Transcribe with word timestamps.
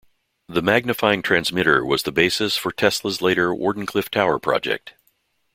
The 0.47 0.63
magnifying 0.63 1.21
transmitter 1.21 1.85
was 1.85 2.01
the 2.01 2.11
basis 2.11 2.57
for 2.57 2.71
Tesla's 2.71 3.21
later 3.21 3.49
Wardenclyffe 3.53 4.09
Tower 4.09 4.39
project. 4.39 4.95